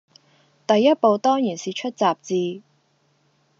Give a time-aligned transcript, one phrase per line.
[0.65, 2.63] 第一步當然是出雜誌，